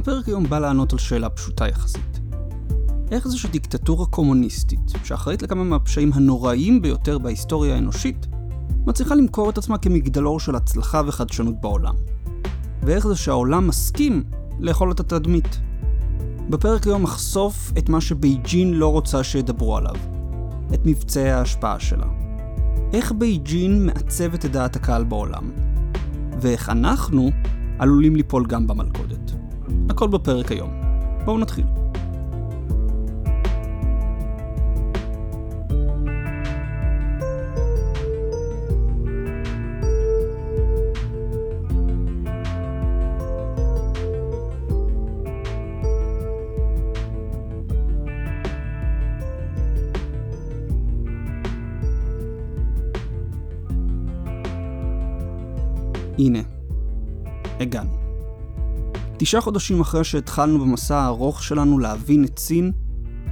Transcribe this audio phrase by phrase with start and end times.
[0.00, 2.20] הפרק היום בא לענות על שאלה פשוטה יחסית.
[3.10, 8.26] איך זה שדיקטטורה קומוניסטית, שאחראית לכמה מהפשעים הנוראיים ביותר בהיסטוריה האנושית,
[8.86, 11.94] מצליחה למכור את עצמה כמגדלור של הצלחה וחדשנות בעולם?
[12.82, 14.22] ואיך זה שהעולם מסכים
[14.58, 15.60] לאכול את התדמית?
[16.50, 19.94] בפרק היום אחשוף את מה שבייג'ין לא רוצה שידברו עליו,
[20.74, 22.06] את מבצעי ההשפעה שלה.
[22.92, 25.50] איך בייג'ין מעצבת את דעת הקהל בעולם,
[26.40, 27.30] ואיך אנחנו
[27.78, 29.29] עלולים ליפול גם במלכודת.
[29.90, 30.70] הכל בפרק היום.
[31.24, 31.79] בואו נתחיל.
[59.30, 62.72] תשעה חודשים אחרי שהתחלנו במסע הארוך שלנו להבין את סין,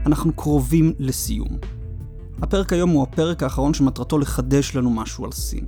[0.07, 1.49] אנחנו קרובים לסיום.
[2.43, 5.67] הפרק היום הוא הפרק האחרון שמטרתו לחדש לנו משהו על סין.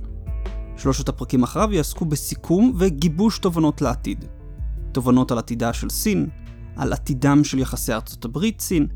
[0.77, 4.25] שלושת הפרקים אחריו יעסקו בסיכום וגיבוש תובנות לעתיד.
[4.91, 6.29] תובנות על עתידה של סין,
[6.75, 8.87] על עתידם של יחסי ארצות הברית-סין,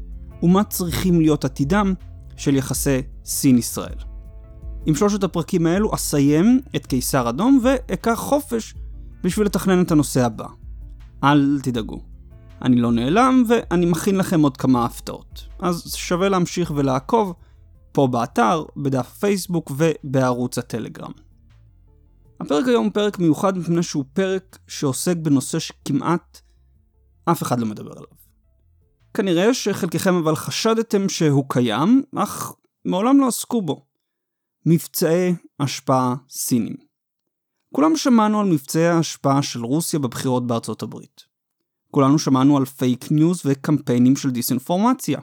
[0.43, 1.93] ומה צריכים להיות עתידם
[2.37, 3.97] של יחסי סין-ישראל.
[4.85, 8.73] עם שלושת הפרקים האלו אסיים את קיסר אדום ואקח חופש
[9.23, 10.45] בשביל לתכנן את הנושא הבא.
[11.25, 12.01] אל תדאגו.
[12.61, 15.47] אני לא נעלם ואני מכין לכם עוד כמה הפתעות.
[15.59, 17.33] אז שווה להמשיך ולעקוב
[17.91, 21.11] פה באתר, בדף הפייסבוק ובערוץ הטלגרם.
[22.39, 26.41] הפרק היום הוא פרק מיוחד מפני שהוא פרק שעוסק בנושא שכמעט
[27.25, 28.17] אף אחד לא מדבר עליו.
[29.13, 32.53] כנראה שחלקכם אבל חשדתם שהוא קיים, אך
[32.85, 33.85] מעולם לא עסקו בו.
[34.65, 36.84] מבצעי השפעה סינים.
[37.75, 41.25] כולם שמענו על מבצעי ההשפעה של רוסיה בבחירות בארצות הברית.
[41.91, 45.19] כולנו שמענו על פייק ניוז וקמפיינים של דיסאינפורמציה.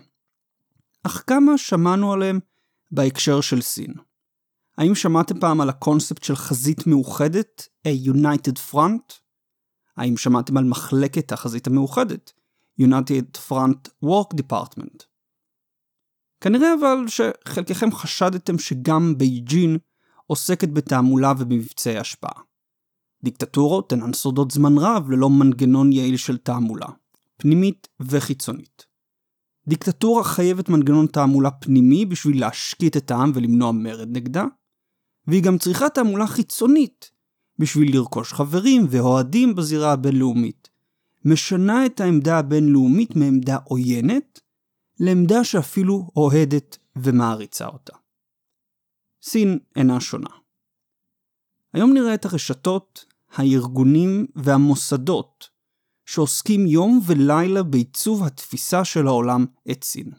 [1.02, 2.40] אך כמה שמענו עליהם
[2.90, 3.94] בהקשר של סין?
[4.78, 9.12] האם שמעתם פעם על הקונספט של חזית מאוחדת, a United Front?
[9.96, 12.32] האם שמעתם על מחלקת החזית המאוחדת,
[12.80, 15.02] United Front Work Department?
[16.40, 19.78] כנראה אבל שחלקכם חשדתם שגם בייג'ין
[20.32, 22.42] עוסקת בתעמולה ובמבצעי השפעה.
[23.24, 26.86] דיקטטורות אינן שורדות זמן רב ללא מנגנון יעיל של תעמולה,
[27.36, 28.86] פנימית וחיצונית.
[29.68, 34.44] דיקטטורה חייבת מנגנון תעמולה פנימי בשביל להשקיט את העם ולמנוע מרד נגדה,
[35.26, 37.10] והיא גם צריכה תעמולה חיצונית
[37.58, 40.68] בשביל לרכוש חברים ואוהדים בזירה הבינלאומית.
[41.24, 44.40] משנה את העמדה הבינלאומית מעמדה עוינת
[45.00, 48.01] לעמדה שאפילו אוהדת ומעריצה אותה.
[49.22, 50.30] סין אינה שונה.
[51.72, 55.48] היום נראה את הרשתות, הארגונים והמוסדות
[56.06, 60.10] שעוסקים יום ולילה בעיצוב התפיסה של העולם את סין.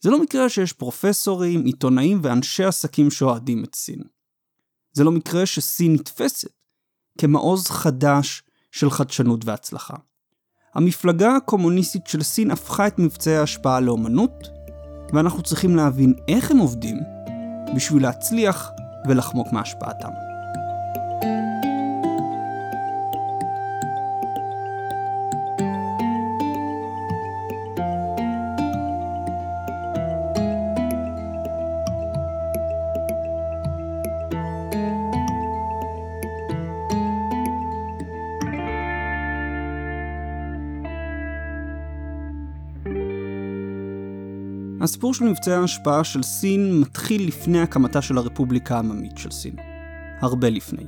[0.00, 4.02] זה לא מקרה שיש פרופסורים, עיתונאים ואנשי עסקים שאוהדים את סין.
[4.92, 6.52] זה לא מקרה שסין נתפסת
[7.18, 9.94] כמעוז חדש של חדשנות והצלחה.
[10.74, 14.48] המפלגה הקומוניסטית של סין הפכה את מבצעי ההשפעה לאומנות,
[15.12, 17.17] ואנחנו צריכים להבין איך הם עובדים
[17.74, 18.72] בשביל להצליח
[19.06, 20.27] ולחמוק מהשפעתם.
[44.80, 49.56] הסיפור של מבצעי ההשפעה של סין מתחיל לפני הקמתה של הרפובליקה העממית של סין.
[50.20, 50.84] הרבה לפני.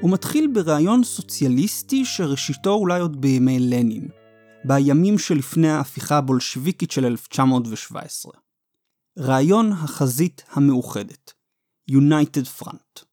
[0.00, 4.08] הוא מתחיל ברעיון סוציאליסטי שראשיתו אולי עוד בימי לנין,
[4.64, 8.32] בימים שלפני ההפיכה הבולשביקית של 1917.
[9.18, 11.32] רעיון החזית המאוחדת,
[11.90, 13.04] United Front.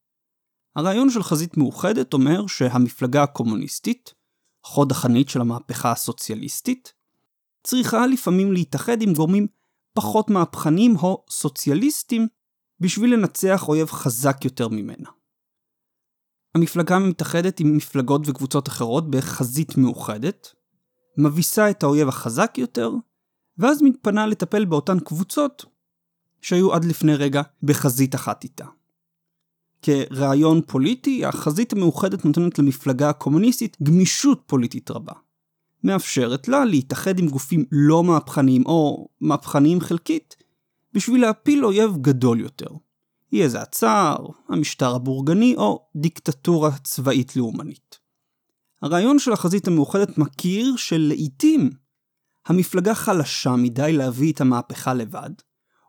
[0.75, 4.13] הרעיון של חזית מאוחדת אומר שהמפלגה הקומוניסטית,
[4.65, 6.94] חוד החנית של המהפכה הסוציאליסטית,
[7.63, 9.47] צריכה לפעמים להתאחד עם גורמים
[9.97, 12.27] פחות מהפכנים או סוציאליסטים
[12.79, 15.09] בשביל לנצח אויב חזק יותר ממנה.
[16.55, 20.47] המפלגה מתאחדת עם מפלגות וקבוצות אחרות בחזית מאוחדת,
[21.17, 22.91] מביסה את האויב החזק יותר,
[23.57, 25.65] ואז מתפנה לטפל באותן קבוצות
[26.41, 28.65] שהיו עד לפני רגע בחזית אחת איתה.
[29.81, 35.13] כרעיון פוליטי, החזית המאוחדת נותנת למפלגה הקומוניסטית גמישות פוליטית רבה.
[35.83, 40.35] מאפשרת לה להתאחד עם גופים לא מהפכניים או מהפכניים חלקית,
[40.94, 42.69] בשביל להפיל אויב גדול יותר.
[43.31, 48.00] יהיה זה הצאר, המשטר הבורגני או דיקטטורה צבאית לאומנית.
[48.81, 51.69] הרעיון של החזית המאוחדת מכיר שלעיתים
[52.45, 55.29] המפלגה חלשה מדי להביא את המהפכה לבד,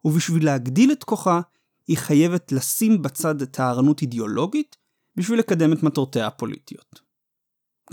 [0.04, 1.40] ובשביל להגדיל את כוחה,
[1.88, 4.76] היא חייבת לשים בצד טהרנות אידיאולוגית
[5.16, 7.07] בשביל לקדם את מטרותיה הפוליטיות.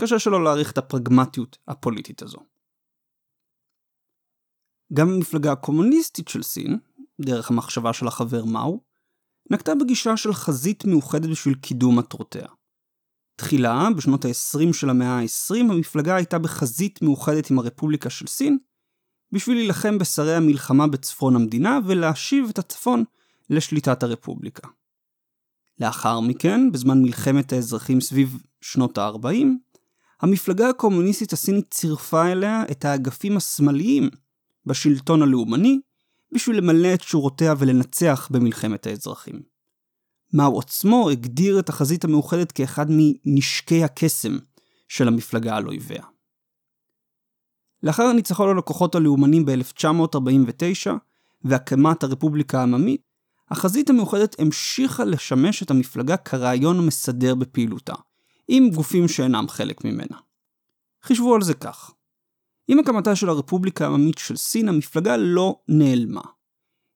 [0.00, 2.38] קשה שלא להעריך את הפרגמטיות הפוליטית הזו.
[4.92, 6.78] גם המפלגה הקומוניסטית של סין,
[7.20, 8.80] דרך המחשבה של החבר מאו,
[9.50, 12.46] נקטה בגישה של חזית מאוחדת בשביל קידום מטרותיה.
[13.36, 18.58] תחילה, בשנות ה-20 של המאה ה-20, המפלגה הייתה בחזית מאוחדת עם הרפובליקה של סין,
[19.32, 23.04] בשביל להילחם בשרי המלחמה בצפון המדינה ולהשיב את הצפון
[23.50, 24.68] לשליטת הרפובליקה.
[25.80, 29.46] לאחר מכן, בזמן מלחמת האזרחים סביב שנות ה-40,
[30.20, 34.10] המפלגה הקומוניסטית הסינית צירפה אליה את האגפים השמאליים
[34.66, 35.80] בשלטון הלאומני,
[36.32, 39.42] בשביל למלא את שורותיה ולנצח במלחמת האזרחים.
[40.32, 44.38] מאו עצמו הגדיר את החזית המאוחדת כאחד מנשקי הקסם
[44.88, 46.02] של המפלגה על אויביה.
[47.82, 50.90] לאחר הניצחון על הכוחות הלאומנים ב-1949
[51.44, 53.00] והקמת הרפובליקה העממית,
[53.50, 57.94] החזית המאוחדת המשיכה לשמש את המפלגה כרעיון מסדר בפעילותה,
[58.48, 60.16] עם גופים שאינם חלק ממנה.
[61.04, 61.96] חישבו על זה כך
[62.68, 66.22] עם הקמתה של הרפובליקה העממית של סין, המפלגה לא נעלמה.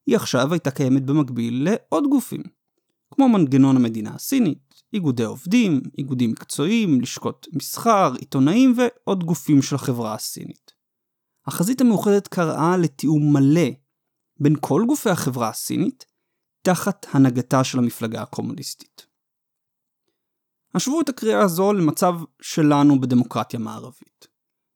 [0.07, 2.43] היא עכשיו הייתה קיימת במקביל לעוד גופים,
[3.15, 10.15] כמו מנגנון המדינה הסינית, איגודי עובדים, איגודים מקצועיים, לשכות מסחר, עיתונאים ועוד גופים של החברה
[10.15, 10.73] הסינית.
[11.47, 13.69] החזית המאוחדת קראה לתיאום מלא
[14.41, 16.05] בין כל גופי החברה הסינית,
[16.63, 18.90] תחת הנהגתה של המפלגה הקומוניסטית.
[20.75, 24.27] השוו את הקריאה הזו למצב שלנו בדמוקרטיה מערבית.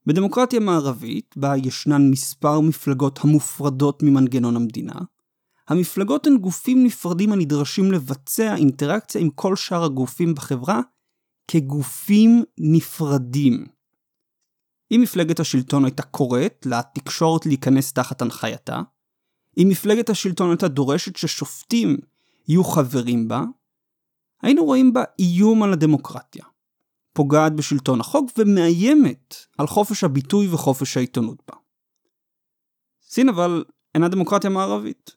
[0.06, 4.94] בדמוקרטיה מערבית, בה ישנן מספר מפלגות המופרדות ממנגנון המדינה,
[5.68, 10.80] המפלגות הן גופים נפרדים הנדרשים לבצע אינטראקציה עם כל שאר הגופים בחברה
[11.48, 13.66] כגופים נפרדים.
[14.92, 18.80] אם מפלגת השלטון הייתה קוראת לתקשורת להיכנס תחת הנחייתה,
[19.58, 21.96] אם מפלגת השלטון הייתה דורשת ששופטים
[22.48, 23.44] יהיו חברים בה,
[24.44, 26.44] היינו רואים בה איום על הדמוקרטיה.
[27.12, 31.56] פוגעת בשלטון החוק ומאיימת על חופש הביטוי וחופש העיתונות בה.
[33.02, 33.64] סין אבל
[33.94, 35.16] אינה דמוקרטיה מערבית.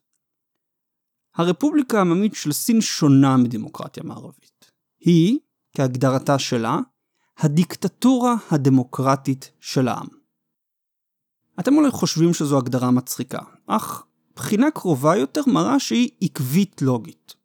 [1.36, 4.72] הרפובליקה העממית של סין שונה מדמוקרטיה מערבית.
[5.00, 5.40] היא,
[5.78, 6.80] כהגדרתה שלה,
[7.38, 10.08] הדיקטטורה הדמוקרטית של העם.
[11.60, 17.36] אתם אולי חושבים שזו הגדרה מצחיקה, אך בחינה קרובה יותר מראה שהיא עקבית לוגית.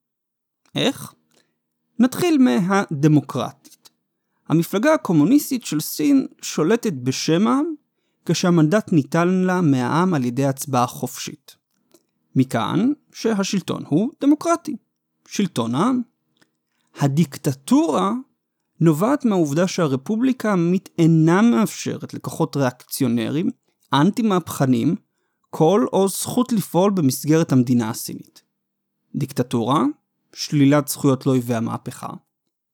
[0.75, 1.15] איך?
[1.99, 3.91] נתחיל מהדמוקרטית.
[4.49, 7.75] המפלגה הקומוניסטית של סין שולטת בשם העם,
[8.27, 11.57] כשהמנדט ניתן לה מהעם על ידי הצבעה חופשית.
[12.37, 14.77] מכאן שהשלטון הוא דמוקרטי.
[15.29, 16.03] שלטון העם.
[17.01, 18.13] הדיקטטורה
[18.81, 23.51] נובעת מהעובדה שהרפובליקה העממית אינה מאפשרת לכוחות ריאקציונרים,
[23.93, 24.97] אנטי-מהפכנים,
[25.51, 28.43] כל או זכות לפעול במסגרת המדינה הסינית.
[29.15, 29.85] דיקטטורה,
[30.35, 32.09] שלילת זכויות לאויבי המהפכה.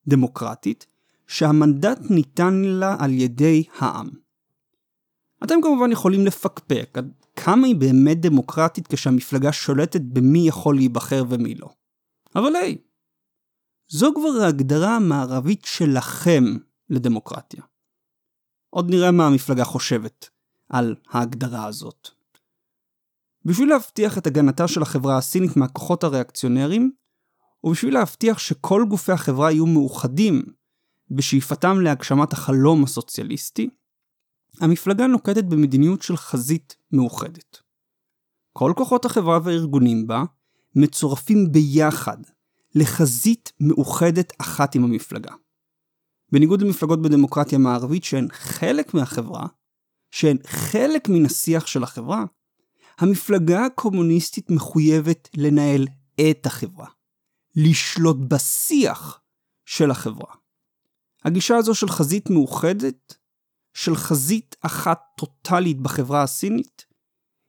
[0.07, 0.85] דמוקרטית,
[1.27, 4.09] שהמנדט ניתן לה על ידי העם.
[5.43, 11.55] אתם כמובן יכולים לפקפק עד כמה היא באמת דמוקרטית כשהמפלגה שולטת במי יכול להיבחר ומי
[11.55, 11.69] לא.
[12.35, 12.77] אבל היי,
[13.87, 16.43] זו כבר ההגדרה המערבית שלכם
[16.89, 17.63] לדמוקרטיה.
[18.69, 20.29] עוד נראה מה המפלגה חושבת
[20.69, 22.09] על ההגדרה הזאת.
[23.45, 26.91] בשביל להבטיח את הגנתה של החברה הסינית מהכוחות הריאקציונרים,
[27.63, 30.43] ובשביל להבטיח שכל גופי החברה יהיו מאוחדים
[31.11, 33.69] בשאיפתם להגשמת החלום הסוציאליסטי,
[34.61, 37.61] המפלגה נוקטת במדיניות של חזית מאוחדת.
[38.53, 40.23] כל כוחות החברה והארגונים בה
[40.75, 42.17] מצורפים ביחד
[42.75, 45.31] לחזית מאוחדת אחת עם המפלגה.
[46.31, 49.47] בניגוד למפלגות בדמוקרטיה מערבית שהן חלק מהחברה,
[50.11, 52.23] שהן חלק מן השיח של החברה,
[52.97, 55.87] המפלגה הקומוניסטית מחויבת לנהל
[56.21, 56.87] את החברה,
[57.63, 59.21] לשלוט בשיח
[59.65, 60.35] של החברה.
[61.25, 63.17] הגישה הזו של חזית מאוחדת,
[63.73, 66.85] של חזית אחת טוטאלית בחברה הסינית,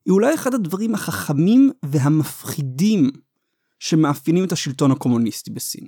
[0.04, 3.10] היא אולי אחד הדברים החכמים והמפחידים
[3.78, 5.86] שמאפיינים את השלטון הקומוניסטי בסין.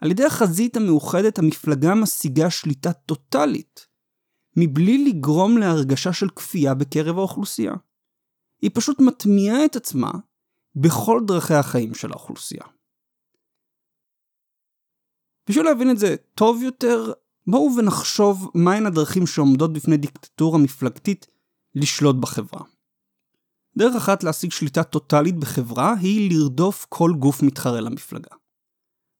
[0.00, 3.86] על ידי החזית המאוחדת המפלגה משיגה שליטה טוטאלית,
[4.56, 7.74] מבלי לגרום להרגשה של כפייה בקרב האוכלוסייה.
[8.62, 10.10] היא פשוט מטמיעה את עצמה
[10.74, 12.79] בכל דרכי החיים של האוכלוסייה.
[15.50, 17.12] בשביל להבין את זה טוב יותר,
[17.46, 21.26] בואו ונחשוב מהן הדרכים שעומדות בפני דיקטטורה מפלגתית
[21.74, 22.60] לשלוט בחברה.
[23.76, 28.30] דרך אחת להשיג שליטה טוטאלית בחברה היא לרדוף כל גוף מתחרה למפלגה.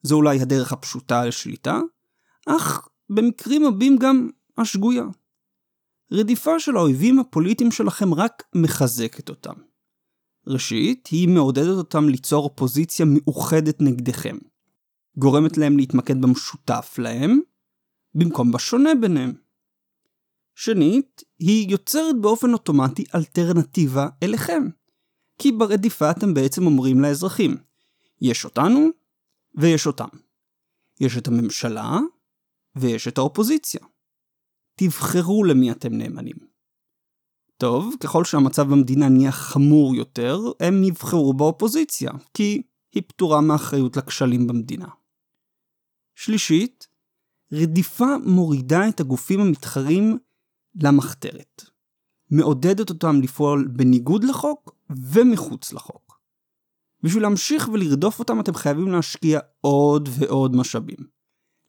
[0.02, 1.80] זו אולי הדרך הפשוטה לשליטה,
[2.46, 5.04] אך ובמקרים רבים גם השגויה.
[6.12, 9.54] רדיפה של האויבים הפוליטיים שלכם רק מחזקת אותם.
[10.46, 14.37] ראשית, היא מעודדת אותם ליצור אופוזיציה מאוחדת נגדכם.
[15.17, 17.40] גורמת להם להתמקד במשותף להם,
[18.14, 19.33] במקום בשונה ביניהם.
[20.55, 24.69] שנית, היא יוצרת באופן אוטומטי אלטרנטיבה אליכם.
[25.38, 27.57] כי ברדיפה אתם בעצם אומרים לאזרחים,
[28.21, 28.88] יש אותנו
[29.55, 30.09] ויש אותם.
[31.00, 31.99] יש את הממשלה
[32.76, 33.81] ויש את האופוזיציה.
[34.75, 36.37] תבחרו למי אתם נאמנים.
[37.57, 42.62] טוב, ככל שהמצב במדינה נהיה חמור יותר, הם יבחרו באופוזיציה, כי
[42.95, 44.88] היא פטורה מאחריות לכשלים במדינה.
[46.20, 46.86] שלישית,
[47.52, 50.18] רדיפה מורידה את הגופים המתחרים
[50.74, 51.62] למחתרת.
[52.30, 56.20] מעודדת אותם לפעול בניגוד לחוק ומחוץ לחוק.
[57.02, 60.96] בשביל להמשיך ולרדוף אותם אתם חייבים להשקיע עוד ועוד משאבים.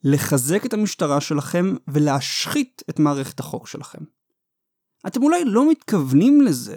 [0.03, 4.03] לחזק את המשטרה שלכם ולהשחית את מערכת החוק שלכם.
[5.07, 6.75] אתם אולי לא מתכוונים לזה,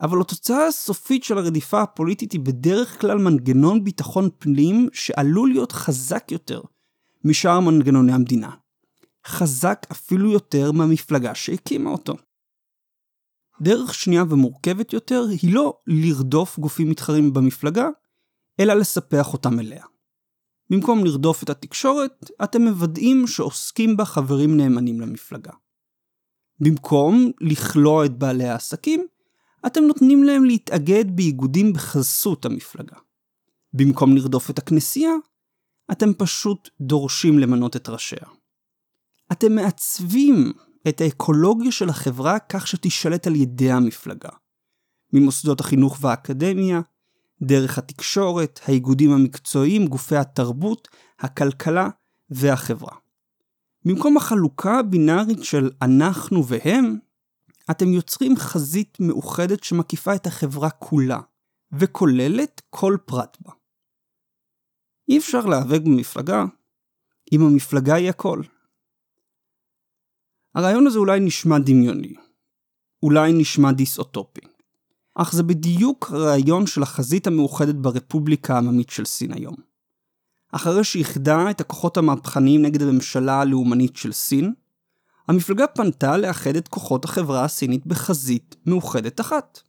[0.00, 6.32] אבל התוצאה הסופית של הרדיפה הפוליטית היא בדרך כלל מנגנון ביטחון פנים שעלול להיות חזק
[6.32, 6.60] יותר
[7.24, 8.50] משאר מנגנוני המדינה.
[9.26, 12.14] חזק אפילו יותר מהמפלגה שהקימה אותו.
[13.60, 17.88] דרך שנייה ומורכבת יותר היא לא לרדוף גופים מתחרים במפלגה,
[18.60, 19.84] אלא לספח אותם אליה.
[20.70, 25.52] במקום לרדוף את התקשורת, אתם מוודאים שעוסקים בה חברים נאמנים למפלגה.
[26.60, 29.06] במקום לכלוא את בעלי העסקים,
[29.66, 32.96] אתם נותנים להם להתאגד באיגודים בחסות המפלגה.
[33.72, 35.12] במקום לרדוף את הכנסייה,
[35.92, 38.26] אתם פשוט דורשים למנות את ראשיה.
[39.32, 40.52] אתם מעצבים
[40.88, 44.30] את האקולוגיה של החברה כך שתישלט על ידי המפלגה.
[45.12, 46.80] ממוסדות החינוך והאקדמיה,
[47.42, 51.88] דרך התקשורת, האיגודים המקצועיים, גופי התרבות, הכלכלה
[52.30, 52.96] והחברה.
[53.84, 56.98] במקום החלוקה הבינארית של אנחנו והם,
[57.70, 61.20] אתם יוצרים חזית מאוחדת שמקיפה את החברה כולה,
[61.72, 63.52] וכוללת כל פרט בה.
[65.10, 66.44] אי אפשר להיאבק במפלגה
[67.32, 68.42] אם המפלגה היא הכל.
[70.54, 72.14] הרעיון הזה אולי נשמע דמיוני,
[73.02, 74.40] אולי נשמע דיסאוטופי,
[75.14, 79.56] אך זה בדיוק הרעיון של החזית המאוחדת ברפובליקה העממית של סין היום.
[80.52, 84.54] אחרי שאיחדה את הכוחות המהפכניים נגד הממשלה הלאומנית של סין,
[85.28, 89.60] המפלגה פנתה לאחד את כוחות החברה הסינית בחזית מאוחדת אחת.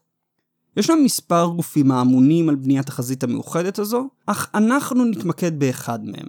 [0.78, 6.28] ישנם מספר גופים האמונים על בניית החזית המאוחדת הזו, אך אנחנו נתמקד באחד מהם.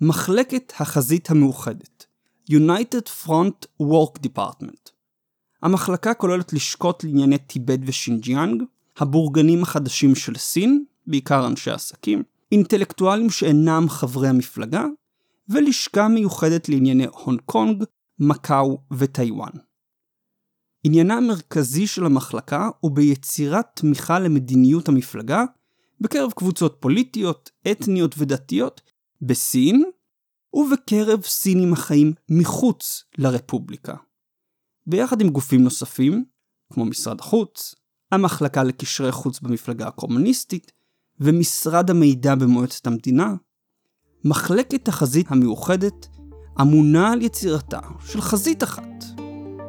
[0.00, 2.06] מחלקת החזית המאוחדת,
[2.50, 4.90] United Front Work Department.
[5.62, 8.62] המחלקה כוללת לשכות לענייני טיבט ושינג'יאנג,
[8.98, 14.84] הבורגנים החדשים של סין, בעיקר אנשי עסקים, אינטלקטואלים שאינם חברי המפלגה,
[15.48, 17.84] ולשכה מיוחדת לענייני הונג קונג,
[18.18, 19.50] מקאו וטיוואן.
[20.84, 25.44] עניינה המרכזי של המחלקה הוא ביצירת תמיכה למדיניות המפלגה
[26.00, 28.80] בקרב קבוצות פוליטיות, אתניות ודתיות
[29.22, 29.84] בסין
[30.54, 33.94] ובקרב סינים החיים מחוץ לרפובליקה.
[34.86, 36.24] ביחד עם גופים נוספים,
[36.72, 37.74] כמו משרד החוץ,
[38.12, 40.72] המחלקה לקשרי חוץ במפלגה הקומוניסטית
[41.20, 43.34] ומשרד המידע במועצת המדינה,
[44.24, 46.08] מחלקת החזית המאוחדת
[46.60, 49.04] אמונה על יצירתה של חזית אחת,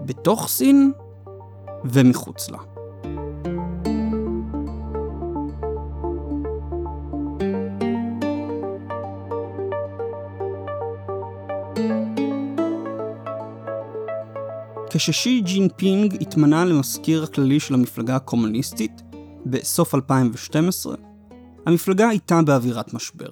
[0.09, 0.91] בתוך סין
[1.85, 2.57] ומחוץ לה.
[14.89, 19.01] כששי ג'ינפינג התמנה למזכיר הכללי של המפלגה הקומוניסטית
[19.45, 20.95] בסוף 2012,
[21.65, 23.29] המפלגה הייתה באווירת משבר.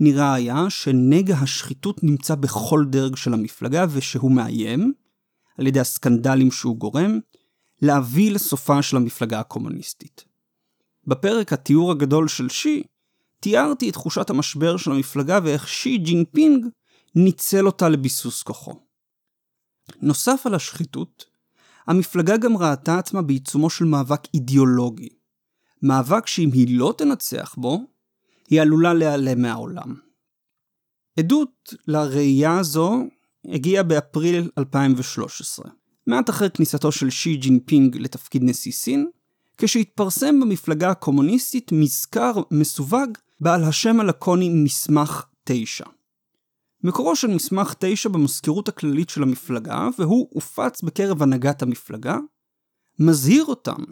[0.00, 4.92] נראה היה שנגע השחיתות נמצא בכל דרג של המפלגה ושהוא מאיים,
[5.58, 7.18] על ידי הסקנדלים שהוא גורם,
[7.82, 10.24] להביא לסופה של המפלגה הקומוניסטית.
[11.06, 12.82] בפרק התיאור הגדול של שי,
[13.40, 16.66] תיארתי את תחושת המשבר של המפלגה ואיך שי ג'ינפינג
[17.14, 18.80] ניצל אותה לביסוס כוחו.
[20.02, 21.24] נוסף על השחיתות,
[21.86, 25.08] המפלגה גם ראתה עצמה בעיצומו של מאבק אידיאולוגי.
[25.82, 27.80] מאבק שאם היא לא תנצח בו,
[28.50, 29.94] היא עלולה להיעלם מהעולם.
[31.18, 33.04] עדות לראייה הזו
[33.48, 35.70] הגיעה באפריל 2013,
[36.06, 39.06] מעט אחרי כניסתו של שי ג'ינפינג לתפקיד נשיא סין,
[39.58, 43.10] כשהתפרסם במפלגה הקומוניסטית מזכר מסווג
[43.40, 45.84] בעל השם הלקוני מסמך 9.
[46.84, 52.16] מקורו של מסמך 9 במזכירות הכללית של המפלגה, והוא הופץ בקרב הנהגת המפלגה,
[52.98, 53.82] מזהיר אותם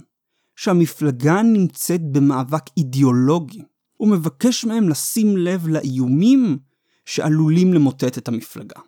[0.57, 3.63] שהמפלגה נמצאת במאבק אידיאולוגי,
[4.01, 6.59] ומבקש מהם לשים לב לאיומים
[7.07, 8.81] שעלולים למוטט את המפלגה.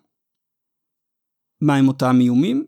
[1.61, 2.65] מהם אותם איומים?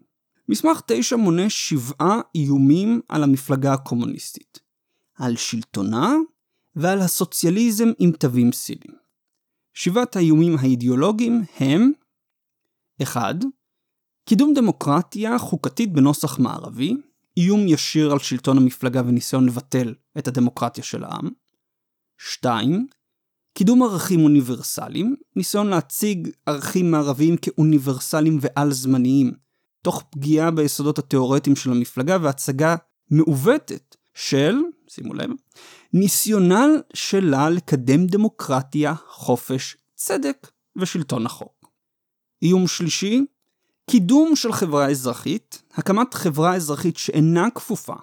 [0.49, 4.59] מסמך 9 מונה שבעה איומים על המפלגה הקומוניסטית.
[5.14, 6.14] על שלטונה
[6.76, 8.97] ועל הסוציאליזם עם תווים סינים.
[9.75, 11.93] שבעת האיומים האידיאולוגיים הם
[13.02, 13.35] 1.
[14.25, 16.97] קידום דמוקרטיה חוקתית בנוסח מערבי,
[17.37, 21.31] איום ישיר על שלטון המפלגה וניסיון לבטל את הדמוקרטיה של העם.
[22.19, 22.87] 2.
[23.56, 29.32] קידום ערכים אוניברסליים, ניסיון להציג ערכים מערביים כאוניברסליים ועל-זמניים,
[29.82, 32.76] תוך פגיעה ביסודות התאורטיים של המפלגה והצגה
[33.10, 34.56] מעוותת של,
[34.88, 35.30] שימו לב,
[35.92, 41.70] ניסיונה שלה לקדם דמוקרטיה, חופש, צדק ושלטון החוק.
[42.42, 43.25] איום שלישי,
[43.90, 47.96] קידום של חברה אזרחית, הקמת חברה אזרחית שאינה כפופה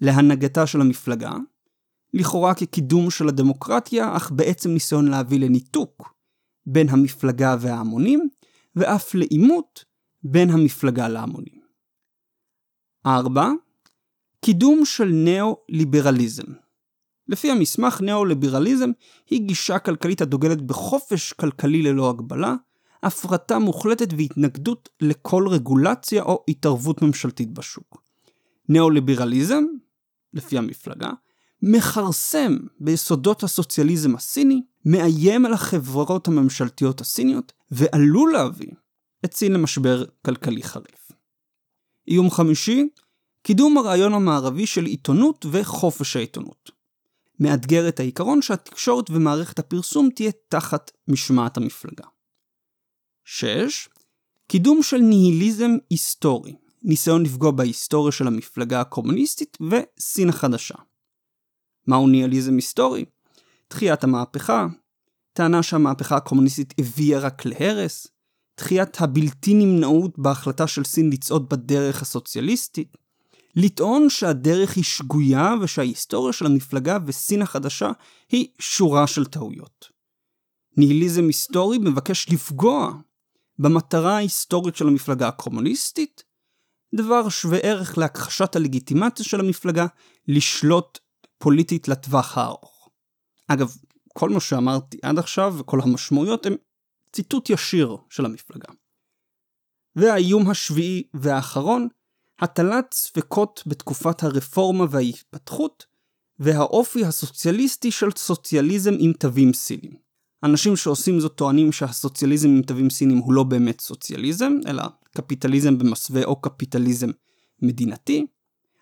[0.00, 1.32] להנהגתה של המפלגה,
[2.14, 6.14] לכאורה כקידום של הדמוקרטיה, אך בעצם ניסיון להביא לניתוק
[6.66, 8.28] בין המפלגה וההמונים,
[8.76, 9.84] ואף לעימות
[10.22, 11.58] בין המפלגה להמונים.
[13.06, 13.50] 4.
[14.44, 16.52] קידום של ניאו-ליברליזם.
[17.28, 18.90] לפי המסמך, ניאו-ליברליזם
[19.30, 22.54] היא גישה כלכלית הדוגלת בחופש כלכלי ללא הגבלה,
[23.02, 28.02] הפרטה מוחלטת והתנגדות לכל רגולציה או התערבות ממשלתית בשוק.
[28.68, 29.64] ניאו-ליברליזם,
[30.34, 31.10] לפי המפלגה,
[31.62, 38.70] מכרסם ביסודות הסוציאליזם הסיני, מאיים על החברות הממשלתיות הסיניות, ועלול להביא
[39.24, 41.12] את סין למשבר כלכלי חריף.
[42.08, 42.88] איום חמישי,
[43.42, 46.70] קידום הרעיון המערבי של עיתונות וחופש העיתונות.
[47.40, 52.04] מאתגר את העיקרון שהתקשורת ומערכת הפרסום תהיה תחת משמעת המפלגה.
[53.24, 53.88] 6.
[54.46, 60.74] קידום של ניהיליזם היסטורי, ניסיון לפגוע בהיסטוריה של המפלגה הקומוניסטית וסין החדשה.
[61.88, 63.04] מהו ניהיליזם היסטורי?
[63.70, 64.66] דחיית המהפכה,
[65.32, 68.06] טענה שהמהפכה הקומוניסטית הביאה רק להרס,
[68.56, 72.96] דחיית הבלתי נמנעות בהחלטה של סין לצעוד בדרך הסוציאליסטית,
[73.56, 77.90] לטעון שהדרך היא שגויה ושההיסטוריה של המפלגה וסין החדשה
[78.28, 79.88] היא שורה של טעויות.
[80.76, 82.92] ניהיליזם היסטורי מבקש לפגוע
[83.58, 86.22] במטרה ההיסטורית של המפלגה הקומוניסטית,
[86.94, 89.86] דבר שווה ערך להכחשת הלגיטימציה של המפלגה
[90.28, 90.98] לשלוט
[91.38, 92.88] פוליטית לטווח הארוך.
[93.48, 93.76] אגב,
[94.14, 96.56] כל מה שאמרתי עד עכשיו וכל המשמעויות הם
[97.12, 98.72] ציטוט ישיר של המפלגה.
[99.96, 101.88] והאיום השביעי והאחרון,
[102.38, 105.86] הטלת ספקות בתקופת הרפורמה וההתפתחות,
[106.38, 109.92] והאופי הסוציאליסטי של סוציאליזם עם תווים סינים.
[110.44, 114.82] אנשים שעושים זאת טוענים שהסוציאליזם עם תווים סינים הוא לא באמת סוציאליזם, אלא
[115.16, 117.10] קפיטליזם במסווה או קפיטליזם
[117.62, 118.26] מדינתי.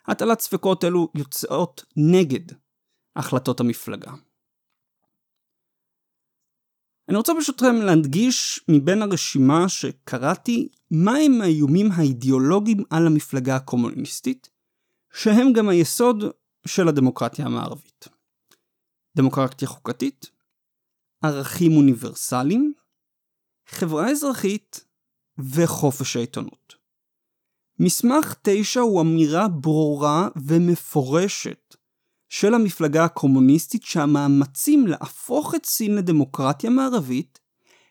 [0.09, 2.55] הטלת ספקות אלו יוצאות נגד
[3.17, 4.13] החלטות המפלגה.
[7.09, 14.51] אני רוצה ברשותכם להדגיש מבין הרשימה שקראתי, מהם האיומים האידיאולוגיים על המפלגה הקומוניסטית,
[15.15, 16.25] שהם גם היסוד
[16.67, 18.09] של הדמוקרטיה המערבית.
[19.17, 20.31] דמוקרטיה חוקתית,
[21.25, 22.73] ערכים אוניברסליים,
[23.69, 24.85] חברה אזרחית
[25.39, 26.76] וחופש העיתונות.
[27.79, 31.77] מסמך 9 הוא אמירה ברורה ומפורשת
[32.29, 37.41] של המפלגה הקומוניסטית שהמאמצים להפוך את סין לדמוקרטיה מערבית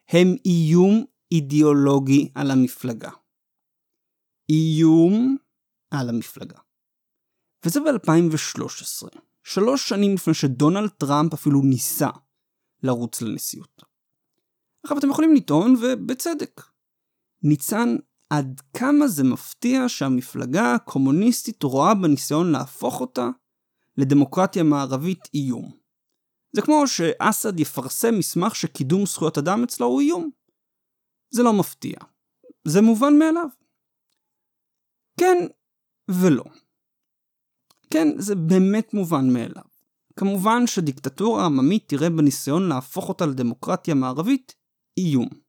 [0.10, 3.12] הם איום אידיאולוגי על המפלגה.
[4.50, 5.38] איום
[5.92, 6.58] על המפלגה.
[7.66, 12.10] וזה ב-2013, שלוש שנים לפני שדונלד טראמפ אפילו ניסה
[12.84, 13.82] לרוץ לנשיאות.
[14.84, 16.62] עכשיו אתם יכולים לטעון, ובצדק.
[17.44, 17.96] ניצן,
[18.30, 23.30] עד כמה זה מפתיע שהמפלגה הקומוניסטית רואה בניסיון להפוך אותה
[23.98, 25.72] לדמוקרטיה מערבית איום.
[26.56, 30.30] זה כמו שאסד יפרסם מסמך שקידום זכויות אדם אצלו הוא איום.
[31.32, 31.98] זה לא מפתיע.
[32.68, 33.48] זה מובן מאליו.
[35.20, 35.38] כן
[36.12, 36.44] ולא.
[37.90, 39.64] כן, זה באמת מובן מאליו.
[40.16, 44.56] כמובן שדיקטטורה עממית תראה בניסיון להפוך אותה לדמוקרטיה מערבית
[44.98, 45.45] איום.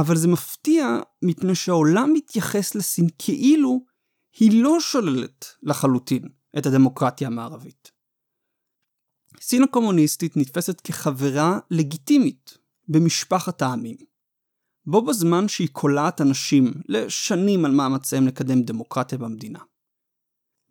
[0.00, 0.86] אבל זה מפתיע
[1.22, 3.84] מפני שהעולם מתייחס לסין כאילו
[4.38, 7.92] היא לא שוללת לחלוטין את הדמוקרטיה המערבית.
[9.40, 12.58] סין הקומוניסטית נתפסת כחברה לגיטימית
[12.88, 13.96] במשפחת העמים.
[14.86, 19.58] בו בזמן שהיא קולעת אנשים לשנים על מאמציהם לקדם דמוקרטיה במדינה.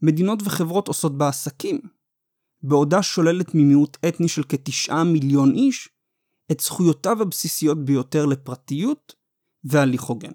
[0.02, 1.82] מדינות וחברות עושות בה עסקים,
[2.62, 5.90] בעודה שוללת ממיעוט אתני של כתשעה מיליון איש
[6.52, 9.17] את זכויותיו הבסיסיות ביותר לפרטיות
[9.70, 10.32] והליך הוגן.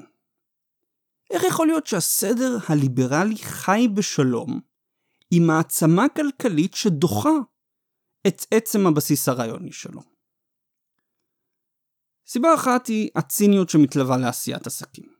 [1.31, 4.61] איך יכול להיות שהסדר הליברלי חי בשלום
[5.31, 7.31] עם מעצמה כלכלית שדוחה
[8.27, 10.01] את עצם הבסיס הרעיוני שלו?
[12.27, 15.13] סיבה אחת היא הציניות שמתלווה לעשיית עסקים.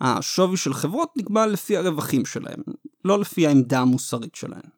[0.00, 2.62] השווי של חברות נקבע לפי הרווחים שלהם,
[3.04, 4.70] לא לפי העמדה המוסרית שלהם.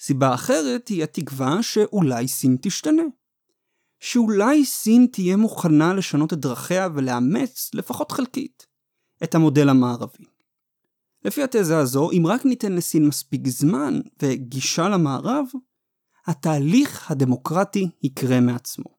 [0.00, 3.02] סיבה אחרת היא התקווה שאולי סין תשתנה.
[4.00, 8.66] שאולי סין תהיה מוכנה לשנות את דרכיה ולאמץ, לפחות חלקית,
[9.22, 10.24] את המודל המערבי.
[11.24, 15.44] לפי התזה הזו, אם רק ניתן לסין מספיק זמן וגישה למערב,
[16.26, 18.98] התהליך הדמוקרטי יקרה מעצמו.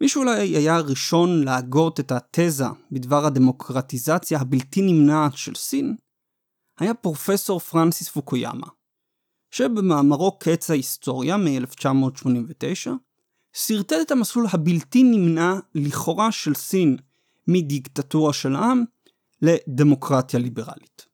[0.00, 5.96] מי שאולי היה הראשון להגות את התזה בדבר הדמוקרטיזציה הבלתי נמנעת של סין,
[6.78, 8.66] היה פרופסור פרנסיס פוקויאמה,
[9.52, 12.90] שבמאמרו קץ ההיסטוריה מ-1989,
[13.52, 16.96] שרטט את המסלול הבלתי נמנע לכאורה של סין
[17.48, 18.84] מדיקטטורה של עם
[19.42, 21.06] לדמוקרטיה ליברלית.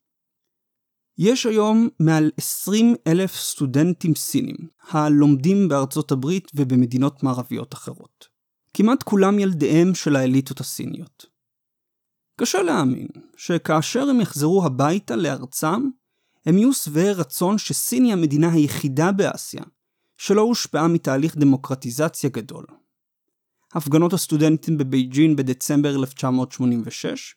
[1.18, 4.56] יש היום מעל 20 אלף סטודנטים סינים
[4.90, 8.28] הלומדים בארצות הברית ובמדינות מערביות אחרות.
[8.74, 11.26] כמעט כולם ילדיהם של האליטות הסיניות.
[12.36, 15.88] קשה להאמין שכאשר הם יחזרו הביתה לארצם,
[16.46, 19.62] הם יהיו שבעי רצון שסין היא המדינה היחידה באסיה
[20.16, 22.64] שלא הושפעה מתהליך דמוקרטיזציה גדול.
[23.72, 27.34] הפגנות הסטודנטים בבייג'ין בדצמבר 1986,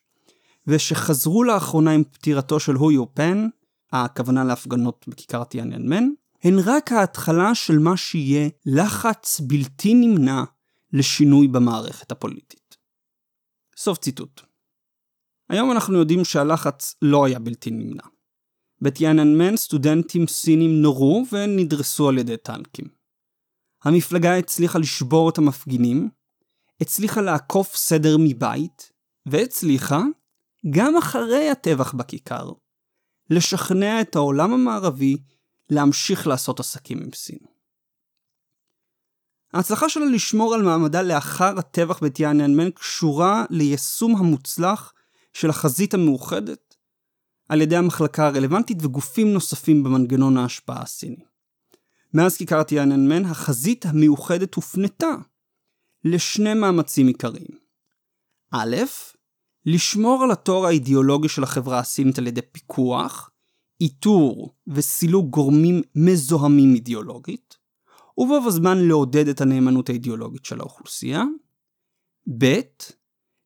[0.66, 3.48] ושחזרו לאחרונה עם פטירתו של הו יו פן,
[3.92, 6.04] הכוונה להפגנות בכיכר טיאננמן,
[6.44, 10.44] הן רק ההתחלה של מה שיהיה לחץ בלתי נמנע
[10.92, 12.76] לשינוי במערכת הפוליטית.
[13.76, 14.40] סוף ציטוט.
[15.48, 18.02] היום אנחנו יודעים שהלחץ לא היה בלתי נמנע.
[18.82, 22.84] בטיאננמן סטודנטים סינים נורו ונדרסו על ידי טנקים.
[23.84, 26.10] המפלגה הצליחה לשבור את המפגינים,
[26.80, 28.92] הצליחה לעקוף סדר מבית,
[29.26, 30.02] והצליחה,
[30.70, 32.50] גם אחרי הטבח בכיכר,
[33.30, 35.16] לשכנע את העולם המערבי
[35.70, 37.38] להמשיך לעשות עסקים עם סין.
[39.54, 44.92] ההצלחה שלה לשמור על מעמדה לאחר הטבח בטיאננמן קשורה ליישום המוצלח
[45.32, 46.71] של החזית המאוחדת
[47.48, 51.24] על ידי המחלקה הרלוונטית וגופים נוספים במנגנון ההשפעה הסיני.
[52.14, 55.14] מאז כיכר טיאננמן החזית המאוחדת הופנתה
[56.04, 57.62] לשני מאמצים עיקריים.
[58.50, 58.76] א',
[59.66, 63.30] לשמור על התור האידיאולוגי של החברה הסינית על ידי פיקוח,
[63.80, 67.56] איתור וסילוק גורמים מזוהמים אידיאולוגית,
[68.18, 71.24] ובו בזמן לעודד את הנאמנות האידיאולוגית של האוכלוסייה.
[72.38, 72.60] ב.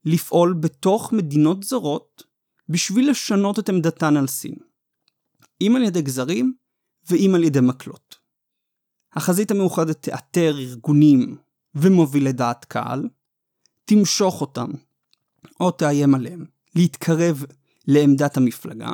[0.04, 2.22] לפעול בתוך מדינות זרות
[2.68, 4.54] בשביל לשנות את עמדתן על סין.
[5.60, 6.54] אם על ידי גזרים
[7.10, 8.18] ואם על ידי מקלות.
[9.12, 11.36] החזית המאוחדת תאתר ארגונים
[11.74, 13.08] ומובילי דעת קהל,
[13.84, 14.70] תמשוך אותם
[15.60, 17.44] או תאיים עליהם להתקרב
[17.86, 18.90] לעמדת המפלגה,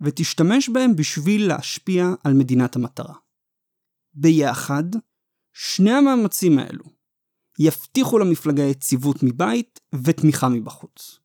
[0.00, 3.14] ותשתמש בהם בשביל להשפיע על מדינת המטרה.
[4.14, 4.84] ביחד,
[5.52, 6.84] שני המאמצים האלו
[7.58, 11.18] יבטיחו למפלגה יציבות מבית ותמיכה מבחוץ.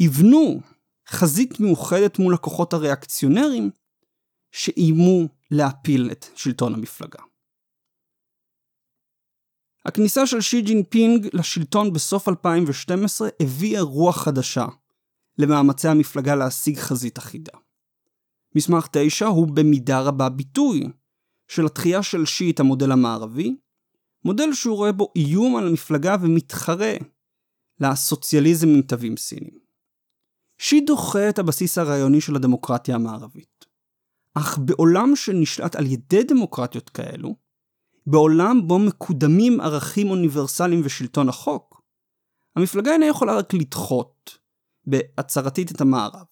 [0.00, 0.60] יבנו
[1.08, 3.70] חזית מאוחדת מול הכוחות הריאקציונרים
[4.52, 7.22] שאיימו להפיל את שלטון המפלגה.
[9.84, 14.66] הכניסה של שי ג'ינפינג לשלטון בסוף 2012 הביאה רוח חדשה
[15.38, 17.52] למאמצי המפלגה להשיג חזית אחידה.
[18.56, 20.88] מסמך 9 הוא במידה רבה ביטוי
[21.48, 23.56] של הדחייה של שי את המודל המערבי,
[24.24, 26.94] מודל שהוא רואה בו איום על המפלגה ומתחרה
[27.80, 29.63] לסוציאליזם עם תווים סינים.
[30.58, 33.64] שי דוחה את הבסיס הרעיוני של הדמוקרטיה המערבית.
[34.34, 37.36] אך בעולם שנשלט על ידי דמוקרטיות כאלו,
[38.06, 41.82] בעולם בו מקודמים ערכים אוניברסליים ושלטון החוק,
[42.56, 44.38] המפלגה אינה יכולה רק לדחות
[44.86, 46.24] בהצהרתית את המערב,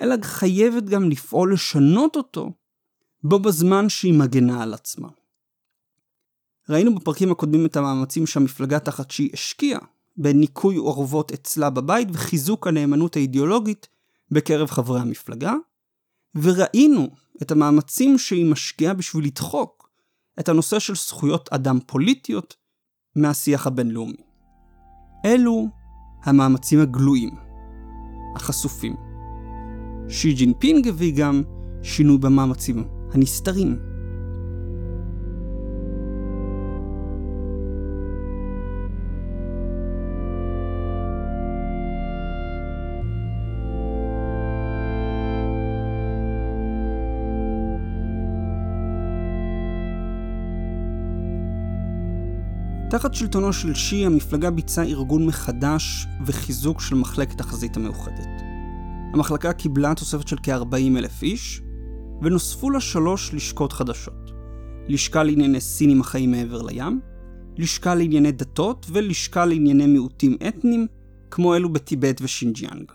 [0.00, 2.50] אלא חייבת גם לפעול לשנות אותו
[3.22, 5.08] בו בזמן שהיא מגנה על עצמה.
[6.68, 9.80] ראינו בפרקים הקודמים את המאמצים שהמפלגה תחת שהיא השקיעה
[10.18, 13.88] בניקוי אורוות אצלה בבית וחיזוק הנאמנות האידיאולוגית
[14.30, 15.54] בקרב חברי המפלגה,
[16.34, 17.08] וראינו
[17.42, 19.90] את המאמצים שהיא משקיעה בשביל לדחוק
[20.40, 22.56] את הנושא של זכויות אדם פוליטיות
[23.16, 24.26] מהשיח הבינלאומי.
[25.24, 25.68] אלו
[26.22, 27.34] המאמצים הגלויים,
[28.36, 28.96] החשופים.
[30.08, 31.42] שי ג'ינפינג הביא גם
[31.82, 33.95] שינוי במאמצים הנסתרים.
[52.98, 58.42] תחת שלטונו של שי, המפלגה ביצעה ארגון מחדש וחיזוק של מחלקת החזית המאוחדת.
[59.14, 61.62] המחלקה קיבלה תוספת של כ-40 אלף איש,
[62.22, 64.30] ונוספו לה שלוש לשכות חדשות.
[64.88, 67.00] לשכה לענייני סינים החיים מעבר לים,
[67.58, 70.86] לשכה לענייני דתות ולשכה לענייני מיעוטים אתניים
[71.30, 72.92] כמו אלו בטיבט ושינג'יאנג.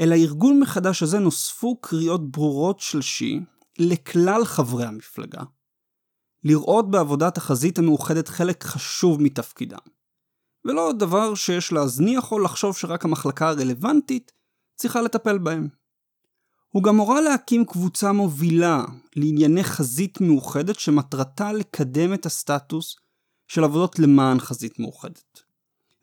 [0.00, 3.40] אל הארגון מחדש הזה נוספו קריאות ברורות של שי
[3.78, 5.42] לכלל חברי המפלגה,
[6.44, 9.78] לראות בעבודת החזית המאוחדת חלק חשוב מתפקידם,
[10.64, 14.32] ולא דבר שיש להזניח או לחשוב שרק המחלקה הרלוונטית
[14.76, 15.68] צריכה לטפל בהם.
[16.68, 18.84] הוא גם הורה להקים קבוצה מובילה
[19.16, 22.96] לענייני חזית מאוחדת שמטרתה לקדם את הסטטוס
[23.48, 25.40] של עבודות למען חזית מאוחדת,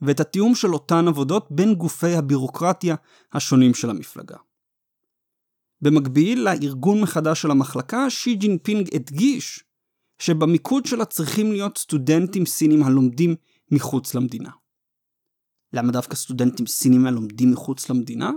[0.01, 2.95] ואת התיאום של אותן עבודות בין גופי הבירוקרטיה
[3.33, 4.37] השונים של המפלגה.
[5.81, 9.63] במקביל לארגון מחדש של המחלקה, שי ג'ינפינג הדגיש
[10.19, 13.35] שבמיקוד שלה צריכים להיות סטודנטים סינים הלומדים
[13.71, 14.51] מחוץ למדינה.
[15.73, 18.31] למה דווקא סטודנטים סינים הלומדים מחוץ למדינה?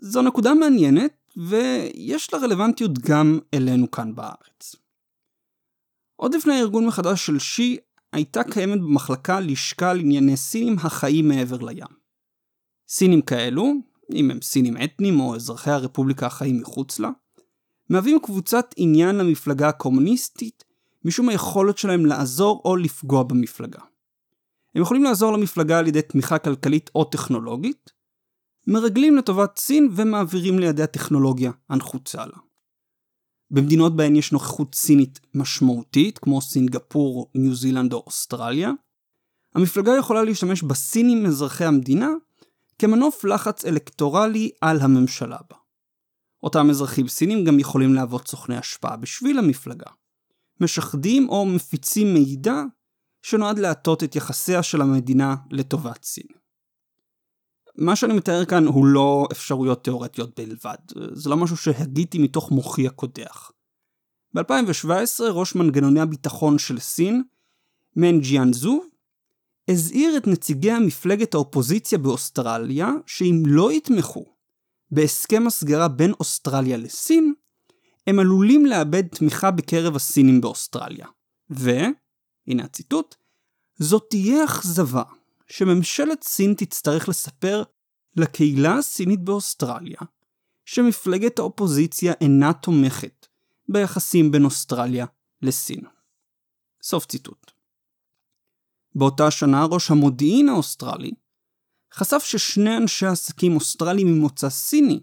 [0.00, 4.76] זו נקודה מעניינת, ויש לה רלוונטיות גם אלינו כאן בארץ.
[6.16, 7.76] עוד לפני הארגון מחדש של שי,
[8.12, 11.86] הייתה קיימת במחלקה לשכה לענייני סינים החיים מעבר לים.
[12.88, 13.72] סינים כאלו,
[14.12, 17.10] אם הם סינים אתניים או אזרחי הרפובליקה החיים מחוץ לה,
[17.88, 20.64] מהווים קבוצת עניין למפלגה הקומוניסטית
[21.04, 23.80] משום היכולת שלהם לעזור או לפגוע במפלגה.
[24.74, 27.90] הם יכולים לעזור למפלגה על ידי תמיכה כלכלית או טכנולוגית,
[28.66, 32.36] מרגלים לטובת סין ומעבירים לידי הטכנולוגיה הנחוצה לה.
[33.50, 38.70] במדינות בהן יש נוכחות סינית משמעותית, כמו סינגפור, ניו זילנד או אוסטרליה,
[39.54, 42.10] המפלגה יכולה להשתמש בסינים אזרחי המדינה
[42.78, 45.56] כמנוף לחץ אלקטורלי על הממשלה בה.
[46.42, 49.90] אותם אזרחים סינים גם יכולים להוות סוכני השפעה בשביל המפלגה.
[50.60, 52.62] משחדים או מפיצים מידע
[53.22, 56.26] שנועד להטות את יחסיה של המדינה לטובת סין.
[57.78, 60.76] מה שאני מתאר כאן הוא לא אפשרויות תאורטיות בלבד,
[61.12, 63.50] זה לא משהו שהגיתי מתוך מוחי הקודח.
[64.34, 67.22] ב-2017 ראש מנגנוני הביטחון של סין,
[67.96, 68.80] מן ג'יאן זו,
[69.68, 74.35] הזהיר את נציגי המפלגת האופוזיציה באוסטרליה שאם לא יתמכו
[74.90, 77.34] בהסכם הסגרה בין אוסטרליה לסין,
[78.06, 81.06] הם עלולים לאבד תמיכה בקרב הסינים באוסטרליה.
[81.50, 81.70] ו,
[82.46, 83.14] הנה הציטוט,
[83.78, 85.02] זאת תהיה אכזבה
[85.48, 87.62] שממשלת סין תצטרך לספר
[88.16, 89.98] לקהילה הסינית באוסטרליה
[90.64, 93.26] שמפלגת האופוזיציה אינה תומכת
[93.68, 95.06] ביחסים בין אוסטרליה
[95.42, 95.80] לסין.
[96.82, 97.50] סוף ציטוט.
[98.94, 101.10] באותה שנה ראש המודיעין האוסטרלי
[101.96, 105.00] חשף ששני אנשי עסקים אוסטרליים ממוצא סיני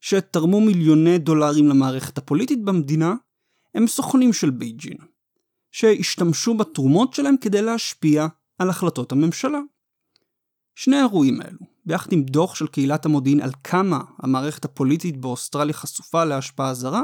[0.00, 3.14] שתרמו מיליוני דולרים למערכת הפוליטית במדינה
[3.74, 4.96] הם סוכנים של בייג'ין,
[5.70, 8.26] שהשתמשו בתרומות שלהם כדי להשפיע
[8.58, 9.58] על החלטות הממשלה.
[10.74, 16.24] שני האירועים האלו, ביחד עם דוח של קהילת המודיעין על כמה המערכת הפוליטית באוסטרליה חשופה
[16.24, 17.02] להשפעה זרה,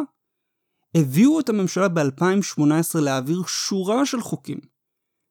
[0.94, 4.58] הביאו את הממשלה ב-2018 להעביר שורה של חוקים,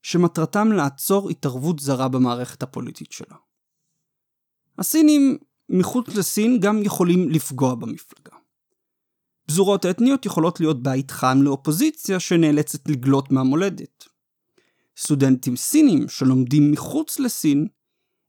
[0.02, 3.36] שמטרתם לעצור התערבות זרה במערכת הפוליטית שלה.
[4.78, 5.38] הסינים
[5.70, 8.38] מחוץ לסין גם יכולים לפגוע במפלגה.
[9.48, 14.06] פזורות אתניות יכולות להיות בית חם לאופוזיציה שנאלצת לגלות מהמולדת.
[14.98, 17.68] סטודנטים סינים שלומדים מחוץ לסין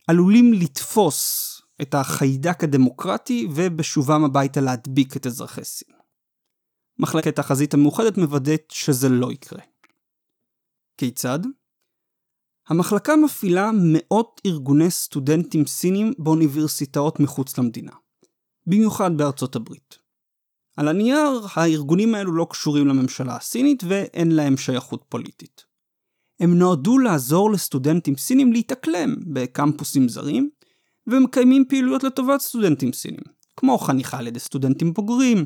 [0.07, 1.49] עלולים לתפוס
[1.83, 5.95] את החיידק הדמוקרטי ובשובם הביתה להדביק את אזרחי סין.
[6.99, 9.61] מחלקת החזית המאוחדת מוודאת שזה לא יקרה.
[10.97, 11.39] כיצד?
[12.69, 17.93] המחלקה מפעילה מאות ארגוני סטודנטים סינים באוניברסיטאות מחוץ למדינה,
[18.67, 19.99] במיוחד בארצות הברית.
[20.77, 25.65] על הנייר, הארגונים האלו לא קשורים לממשלה הסינית ואין להם שייכות פוליטית.
[26.41, 30.51] הם נועדו לעזור לסטודנטים סינים להתאקלם בקמפוסים זרים,
[31.07, 33.21] ומקיימים פעילויות לטובת סטודנטים סינים,
[33.57, 35.45] כמו חניכה על ידי סטודנטים בוגרים,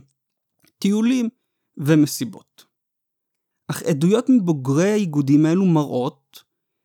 [0.79, 1.29] טיולים
[1.77, 2.65] ומסיבות.
[3.69, 6.22] אך עדויות מבוגרי האיגודים האלו מראות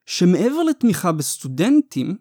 [0.07, 2.17] שמעבר לתמיכה בסטודנטים,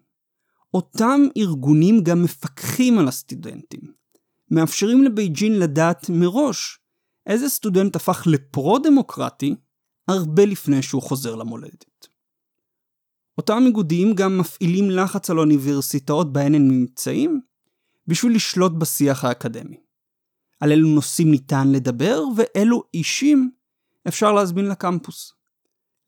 [0.73, 3.81] אותם ארגונים גם מפקחים על הסטודנטים,
[4.51, 6.79] מאפשרים לבייג'ין לדעת מראש
[7.25, 9.55] איזה סטודנט הפך לפרו-דמוקרטי
[10.07, 12.07] הרבה לפני שהוא חוזר למולדת.
[13.37, 17.41] אותם איגודים גם מפעילים לחץ על האוניברסיטאות בהן הם נמצאים,
[18.07, 19.77] בשביל לשלוט בשיח האקדמי.
[20.59, 23.51] על אילו נושאים ניתן לדבר ואילו אישים
[24.07, 25.33] אפשר להזמין לקמפוס.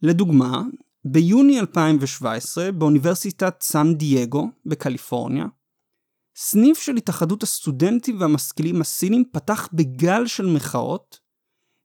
[0.01, 0.63] לדוגמה,
[1.05, 5.45] ביוני 2017, באוניברסיטת סן דייגו בקליפורניה,
[6.35, 11.19] סניף של התאחדות הסטודנטים והמשכילים הסינים פתח בגל של מחאות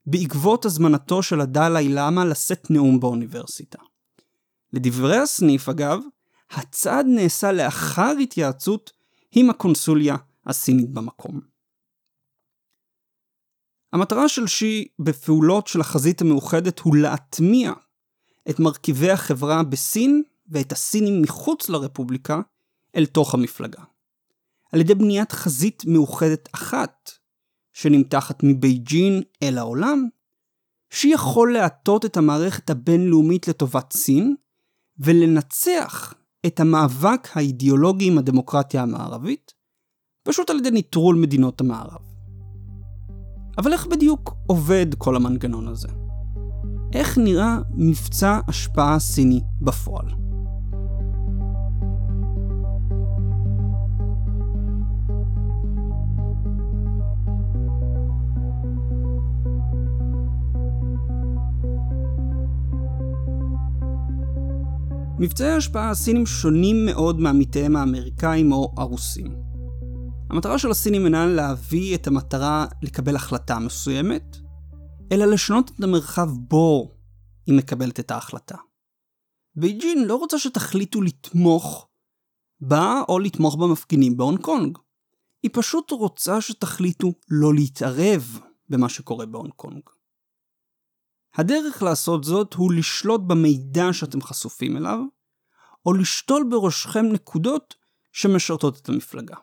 [0.05, 3.79] בעקבות הזמנתו של הדלאי לאמה לשאת נאום באוניברסיטה.
[4.73, 5.99] לדברי הסניף אגב,
[6.51, 8.91] הצעד נעשה לאחר התייעצות
[9.31, 11.41] עם הקונסוליה הסינית במקום.
[13.93, 17.71] המטרה של שי בפעולות של החזית המאוחדת הוא להטמיע
[18.49, 22.41] את מרכיבי החברה בסין ואת הסינים מחוץ לרפובליקה
[22.95, 23.83] אל תוך המפלגה.
[24.71, 27.11] על ידי בניית חזית מאוחדת אחת,
[27.73, 30.07] שנמתחת מבייג'ין אל העולם,
[30.89, 34.35] שיכול להטות את המערכת הבינלאומית לטובת סין,
[34.99, 36.13] ולנצח
[36.45, 39.53] את המאבק האידיאולוגי עם הדמוקרטיה המערבית,
[40.23, 42.01] פשוט על ידי נטרול מדינות המערב.
[43.57, 46.04] אבל איך בדיוק עובד כל המנגנון הזה?
[46.95, 50.05] איך נראה מבצע השפעה סיני בפועל?
[65.19, 69.35] מבצעי ההשפעה הסינים שונים מאוד מעמיתיהם האמריקאים או הרוסים.
[70.29, 74.37] המטרה של הסינים אינה להביא את המטרה לקבל החלטה מסוימת,
[75.11, 76.95] אלא לשנות את המרחב בו
[77.45, 78.55] היא מקבלת את ההחלטה.
[79.55, 81.87] בייג'ין לא רוצה שתחליטו לתמוך
[82.59, 84.77] בה או לתמוך במפגינים בהונג קונג.
[85.43, 88.39] היא פשוט רוצה שתחליטו לא להתערב
[88.69, 89.81] במה שקורה בהונג קונג.
[91.35, 94.99] הדרך לעשות זאת הוא לשלוט במידע שאתם חשופים אליו,
[95.85, 97.75] או לשתול בראשכם נקודות
[98.11, 99.35] שמשרתות את המפלגה.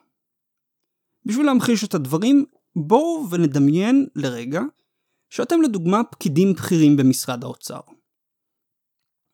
[1.25, 2.45] בשביל להמחיש את הדברים,
[2.75, 4.61] בואו ונדמיין לרגע
[5.35, 7.79] שאתם לדוגמה פקידים בכירים במשרד האוצר.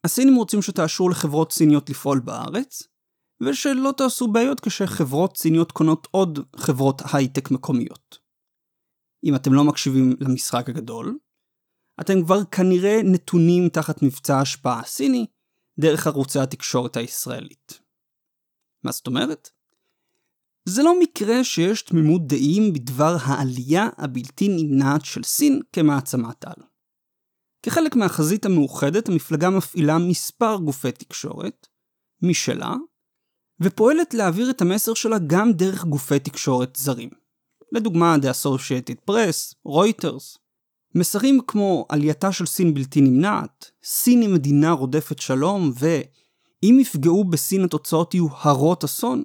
[0.06, 2.84] הסינים רוצים שתאשרו לחברות סיניות לפעול בארץ,
[3.44, 8.20] ושלא תעשו בעיות כשחברות סיניות קונות עוד חברות הייטק מקומיות.
[9.26, 11.18] אם אתם לא מקשיבים למשחק הגדול,
[12.02, 15.26] אתם כבר כנראה נתונים תחת מבצע השפעה סיני
[15.80, 17.80] דרך ערוצי התקשורת הישראלית.
[18.86, 19.50] מה זאת אומרת?
[20.70, 26.64] זה לא מקרה שיש תמימות דעים בדבר העלייה הבלתי נמנעת של סין כמעצמת על.
[27.64, 31.68] כחלק מהחזית המאוחדת, המפלגה מפעילה מספר גופי תקשורת,
[32.22, 32.74] משלה,
[33.62, 37.10] ופועלת להעביר את המסר שלה גם דרך גופי תקשורת זרים.
[37.72, 40.38] לדוגמה, The Associated Press, רויטרס.
[40.96, 47.64] מסרים כמו עלייתה של סין בלתי נמנעת, סין היא מדינה רודפת שלום, ואם יפגעו בסין
[47.64, 49.24] התוצאות יהיו הרות אסון,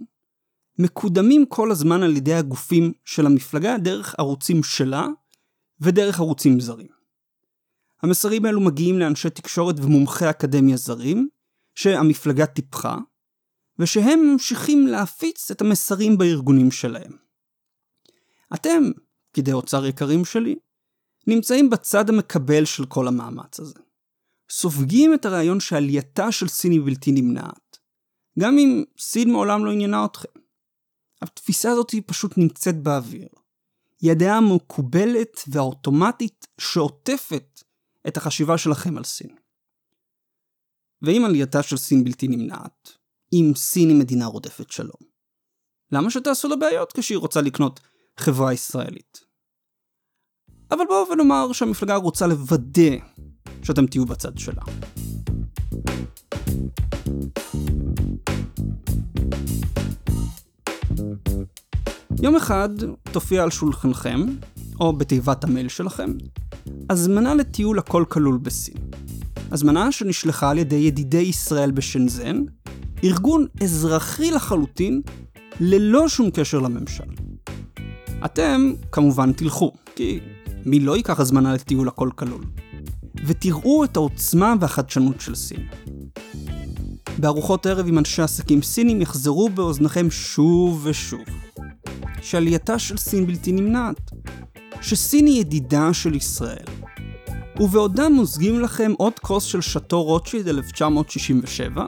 [0.79, 5.07] מקודמים כל הזמן על ידי הגופים של המפלגה דרך ערוצים שלה
[5.81, 6.95] ודרך ערוצים זרים.
[8.03, 11.29] המסרים האלו מגיעים לאנשי תקשורת ומומחי אקדמיה זרים,
[11.75, 12.99] שהמפלגה טיפחה,
[13.79, 17.13] ושהם ממשיכים להפיץ את המסרים בארגונים שלהם.
[18.55, 18.83] אתם,
[19.31, 20.55] פקידי אוצר יקרים שלי,
[21.27, 23.81] נמצאים בצד המקבל של כל המאמץ הזה.
[24.51, 27.79] סופגים את הרעיון שעלייתה של סין היא בלתי נמנעת,
[28.39, 30.44] גם אם סין מעולם לא עניינה אתכם.
[31.25, 33.29] התפיסה הזאת היא פשוט נמצאת באוויר.
[34.01, 37.63] היא הדעה המקובלת והאוטומטית שעוטפת
[38.09, 39.37] את החשיבה שלכם על סין.
[41.03, 42.91] ואם עלייתה של סין בלתי נמנעת,
[43.33, 45.15] אם סין היא מדינה רודפת שלום,
[45.93, 47.81] למה שתעשו לה בעיות כשהיא רוצה לקנות
[48.17, 49.25] חברה ישראלית?
[50.71, 52.97] אבל בואו ונאמר שהמפלגה רוצה לוודא
[53.63, 54.63] שאתם תהיו בצד שלה.
[62.25, 62.69] יום אחד
[63.13, 64.21] תופיע על שולחנכם,
[64.81, 66.13] או בתיבת המייל שלכם,
[66.91, 68.75] הזמנה לטיול הכל כלול בסין.
[69.51, 72.43] הזמנה שנשלחה על ידי ידידי ישראל בשנזן,
[73.05, 75.01] ארגון אזרחי לחלוטין,
[75.61, 77.05] ללא שום קשר לממשל.
[78.25, 80.21] אתם כמובן תלכו, כי
[80.67, 82.45] מי לא ייקח הזמנה לטיול הכל כלול?
[83.27, 85.69] ותראו את העוצמה והחדשנות של סין.
[87.19, 91.44] בארוחות ערב עם אנשי עסקים סינים יחזרו באוזניכם שוב ושוב.
[92.25, 94.11] שעלייתה של סין בלתי נמנעת.
[94.81, 96.67] שסין היא ידידה של ישראל.
[97.61, 101.85] ובעודם מוזגים לכם עוד כוס של שאטו רוטשילד 1967,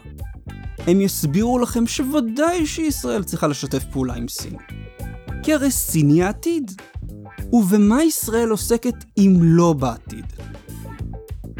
[0.86, 4.56] הם יסבירו לכם שוודאי שישראל צריכה לשתף פעולה עם סין.
[5.42, 6.70] כי הרי סין היא העתיד.
[7.52, 10.26] ובמה ישראל עוסקת אם לא בעתיד?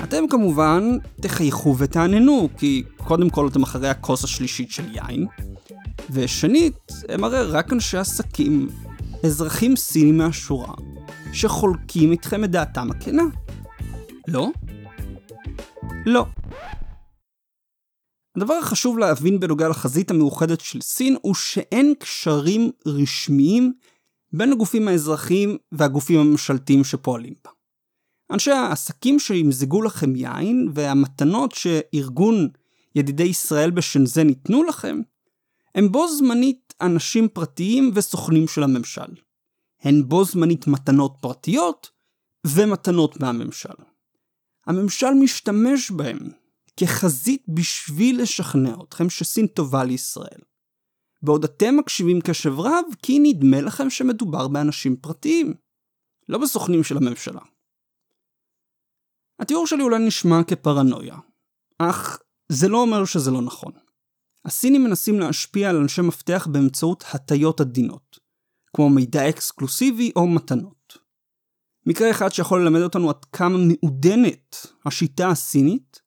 [0.03, 5.27] אתם כמובן תחייכו ותעננו, כי קודם כל אתם אחרי הכוס השלישית של יין,
[6.11, 8.69] ושנית, הם הרי רק אנשי עסקים,
[9.27, 10.75] אזרחים סינים מהשורה,
[11.33, 13.23] שחולקים איתכם את דעתם הכנה.
[14.29, 14.51] לא?
[16.07, 16.27] לא.
[18.37, 23.73] הדבר החשוב להבין בנוגע לחזית המאוחדת של סין הוא שאין קשרים רשמיים
[24.33, 27.51] בין הגופים האזרחיים והגופים הממשלתיים שפועלים בה.
[28.31, 32.49] אנשי העסקים שימזגו לכם יין והמתנות שארגון
[32.95, 35.01] ידידי ישראל בשנזן ייתנו לכם,
[35.77, 39.15] הם בו זמנית אנשים פרטיים וסוכנים של הממשל.
[39.81, 41.91] הן בו זמנית מתנות פרטיות
[42.47, 43.75] ומתנות מהממשל.
[44.67, 46.19] הממשל משתמש בהם
[46.77, 50.41] כחזית בשביל לשכנע אתכם שסין טובה לישראל.
[51.23, 55.55] בעוד אתם מקשיבים קשב רב כי נדמה לכם שמדובר באנשים פרטיים,
[56.29, 57.41] לא בסוכנים של הממשלה.
[59.39, 61.17] התיאור שלי אולי נשמע כפרנויה,
[61.79, 62.19] אך
[62.49, 63.86] זה לא אומר שזה לא נכון.
[64.47, 68.19] הסינים מנסים להשפיע על אנשי מפתח באמצעות הטיות עדינות,
[68.77, 70.99] כמו מידע אקסקלוסיבי או מתנות.
[71.87, 76.01] מקרה אחד שיכול ללמד אותנו עד כמה מעודנת השיטה הסינית,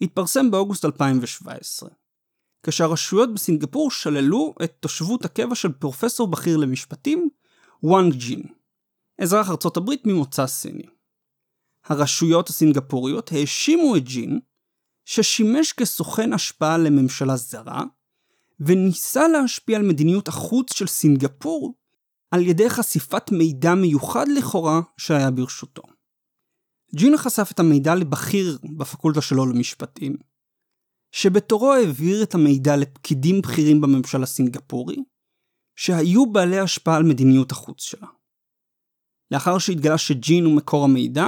[0.00, 1.88] התפרסם באוגוסט 2017,
[2.62, 7.28] כשהרשויות בסינגפור שללו את תושבות הקבע של פרופסור בכיר למשפטים,
[7.82, 8.42] וואנג ג'ין,
[9.18, 10.86] אזרח ארצות הברית ממוצא סיני.
[11.84, 14.40] הרשויות הסינגפוריות האשימו את ג'ין
[15.04, 17.82] ששימש כסוכן השפעה לממשלה זרה,
[18.60, 21.74] וניסה להשפיע על מדיניות החוץ של סינגפור
[22.30, 25.82] על ידי חשיפת מידע מיוחד לכאורה שהיה ברשותו.
[26.94, 30.16] ג'ין חשף את המידע לבכיר בפקולטה שלו למשפטים,
[31.12, 34.96] שבתורו העביר את המידע לפקידים בכירים בממשל הסינגפורי,
[35.76, 38.08] שהיו בעלי השפעה על מדיניות החוץ שלה.
[39.30, 41.26] לאחר שהתגלה שג'ין הוא מקור המידע,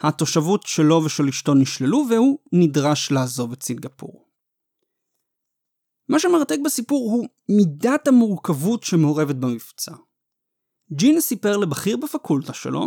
[0.00, 4.26] התושבות שלו ושל אשתו נשללו והוא נדרש לעזוב את סינגפור.
[6.08, 9.92] מה שמרתק בסיפור הוא מידת המורכבות שמעורבת במבצע.
[10.92, 12.86] ג'ין סיפר לבכיר בפקולטה שלו,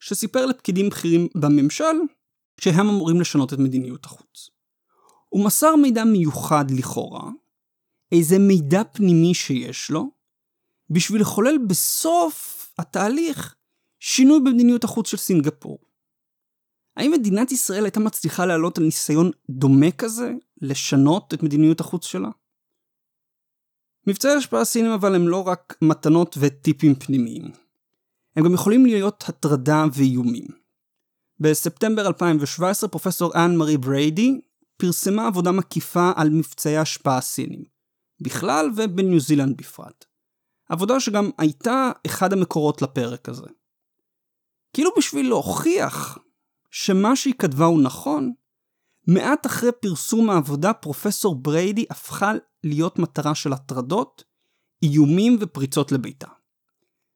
[0.00, 1.94] שסיפר לפקידים בכירים בממשל,
[2.60, 4.50] שהם אמורים לשנות את מדיניות החוץ.
[5.28, 7.30] הוא מסר מידע מיוחד לכאורה,
[8.12, 10.10] איזה מידע פנימי שיש לו,
[10.90, 13.54] בשביל לחולל בסוף התהליך
[14.00, 15.78] שינוי במדיניות החוץ של סינגפור.
[16.96, 22.28] האם מדינת ישראל הייתה מצליחה להעלות על ניסיון דומה כזה, לשנות את מדיניות החוץ שלה?
[24.06, 27.50] מבצעי השפעה סינים אבל הם לא רק מתנות וטיפים פנימיים.
[28.36, 30.46] הם גם יכולים להיות הטרדה ואיומים.
[31.40, 34.40] בספטמבר 2017 פרופסור אנ מארי בריידי
[34.76, 37.64] פרסמה עבודה מקיפה על מבצעי השפעה סינים,
[38.20, 40.04] בכלל ובניו זילנד בפרט.
[40.68, 43.46] עבודה שגם הייתה אחד המקורות לפרק הזה.
[44.72, 46.18] כאילו בשביל להוכיח
[46.76, 48.32] שמה שהיא כתבה הוא נכון,
[49.06, 52.32] מעט אחרי פרסום העבודה פרופסור בריידי הפכה
[52.64, 54.24] להיות מטרה של הטרדות,
[54.82, 56.26] איומים ופריצות לביתה.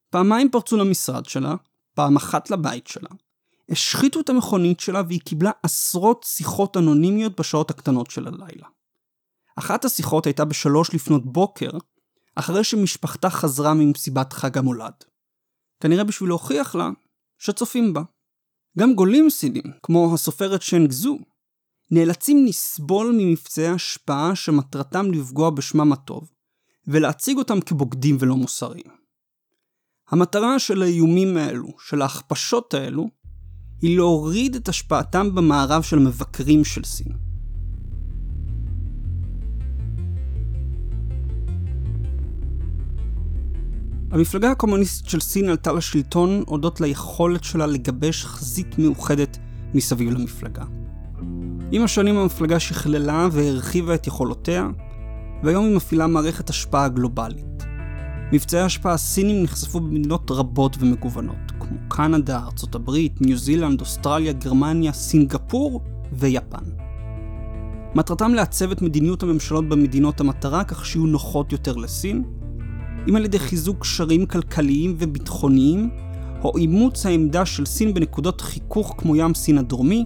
[0.09, 1.55] פעמיים פרצו למשרד שלה,
[1.95, 3.09] פעם אחת לבית שלה,
[3.69, 8.67] השחיתו את המכונית שלה והיא קיבלה עשרות שיחות אנונימיות בשעות הקטנות של הלילה.
[9.55, 11.69] אחת השיחות הייתה בשלוש לפנות בוקר,
[12.35, 14.93] אחרי שמשפחתה חזרה ממסיבת חג המולד.
[15.79, 16.89] כנראה בשביל להוכיח לה
[17.37, 18.01] שצופים בה.
[18.77, 21.17] גם גולים סינים, כמו הסופרת שנג זו,
[21.91, 26.31] נאלצים לסבול ממבצעי השפעה שמטרתם לפגוע בשמם הטוב,
[26.87, 28.99] ולהציג אותם כבוגדים ולא מוסריים.
[30.09, 33.09] המטרה של האיומים האלו, של ההכפשות האלו,
[33.81, 37.28] היא להוריד את השפעתם במערב של מבקרים של סין.
[44.11, 49.37] המפלגה הקומוניסטית של סין עלתה לשלטון הודות ליכולת שלה לגבש חזית מאוחדת
[49.73, 50.63] מסביב למפלגה.
[51.71, 54.69] עם השנים המפלגה שכללה והרחיבה את יכולותיה,
[55.43, 57.63] והיום היא מפעילה מערכת השפעה גלובלית.
[58.31, 64.93] מבצעי השפעה סינים נחשפו במדינות רבות ומגוונות, כמו קנדה, ארצות הברית, ניו זילנד, אוסטרליה, גרמניה,
[64.93, 65.81] סינגפור
[66.13, 66.63] ויפן.
[67.95, 72.23] מטרתם לעצב את מדיניות הממשלות במדינות המטרה כך שיהיו נוחות יותר לסין,
[73.09, 75.89] אם על ידי חיזוק קשרים כלכליים וביטחוניים,
[76.43, 80.03] או אימוץ העמדה של סין בנקודות חיכוך כמו ים סין הדרומי,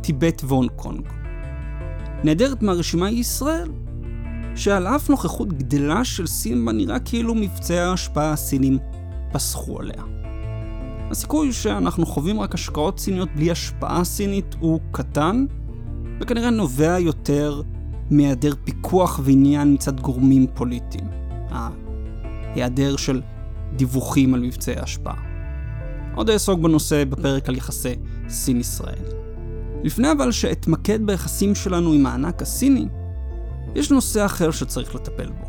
[0.00, 1.08] טיבט והונג קונג.
[2.24, 3.70] נעדרת מהרשימה היא ישראל,
[4.56, 8.78] שעל אף נוכחות גדלה של סין בה נראה כאילו מבצעי ההשפעה הסינים
[9.32, 10.02] פסחו עליה.
[11.10, 15.46] הסיכוי שאנחנו חווים רק השקעות סיניות בלי השפעה סינית הוא קטן,
[16.20, 17.62] וכנראה נובע יותר
[18.10, 21.04] מהיעדר פיקוח ועניין מצד גורמים פוליטיים.
[22.54, 23.20] ההיעדר של
[23.76, 25.16] דיווחים על מבצעי השפעה.
[26.14, 27.94] עוד אעסוק בנושא בפרק על יחסי
[28.28, 29.04] סין-ישראל.
[29.84, 32.86] לפני אבל שאתמקד ביחסים שלנו עם הענק הסיני,
[33.74, 35.46] יש נושא אחר שצריך לטפל בו.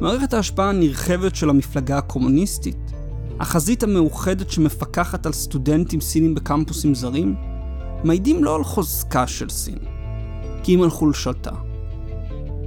[0.00, 2.92] מערכת ההשפעה הנרחבת של המפלגה הקומוניסטית,
[3.40, 7.34] החזית המאוחדת שמפקחת על סטודנטים סינים בקמפוסים זרים,
[8.04, 9.78] מעידים לא על חוזקה של סין,
[10.62, 11.65] כי אם על חולשתה.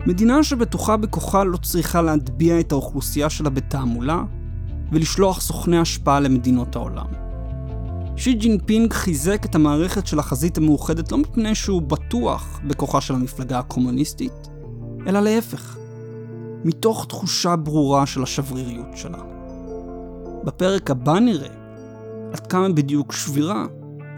[0.05, 4.23] מדינה שבטוחה בכוחה לא צריכה להטביע את האוכלוסייה שלה בתעמולה,
[4.91, 7.05] ולשלוח סוכני השפעה למדינות העולם.
[8.15, 13.59] שי ג'ינפינג חיזק את המערכת של החזית המאוחדת לא מפני שהוא בטוח בכוחה של המפלגה
[13.59, 14.49] הקומוניסטית,
[15.07, 15.77] אלא להפך,
[16.65, 19.19] מתוך תחושה ברורה של השבריריות שלה.
[20.43, 21.53] בפרק הבא נראה
[22.33, 23.65] עד כמה בדיוק שבירה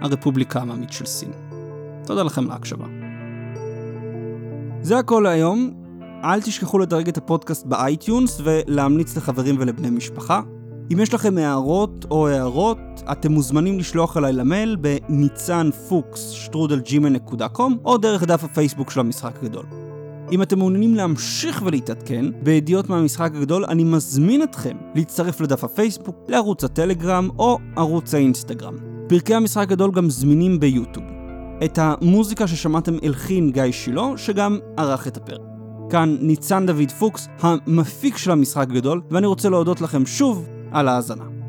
[0.02, 1.32] הרפובליקה העממית של סין.
[2.06, 3.01] תודה לכם להקשבה.
[4.84, 5.72] זה הכל להיום.
[6.24, 10.42] אל תשכחו לדרג את הפודקאסט ב iTunes ולהמליץ לחברים ולבני משפחה.
[10.94, 12.78] אם יש לכם הערות או הארות,
[13.12, 19.34] אתם מוזמנים לשלוח אליי למייל בניצן פוקס שטרודל gmail.com או דרך דף הפייסבוק של המשחק
[19.42, 19.66] הגדול.
[20.32, 26.64] אם אתם מעוניינים להמשיך ולהתעדכן בידיעות מהמשחק הגדול, אני מזמין אתכם להצטרף לדף הפייסבוק, לערוץ
[26.64, 28.76] הטלגרם או ערוץ האינסטגרם.
[29.10, 31.11] פרקי המשחק הגדול גם זמינים ביוטיוב.
[31.66, 35.42] את המוזיקה ששמעתם הלחין גיא שילה, שגם ערך את הפרק.
[35.90, 41.41] כאן ניצן דוד פוקס, המפיק של המשחק הגדול, ואני רוצה להודות לכם שוב על ההאזנה.